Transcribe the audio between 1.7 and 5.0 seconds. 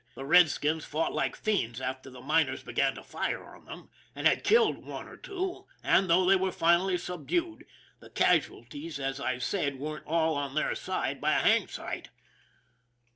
after the miners began to fire on them and had killed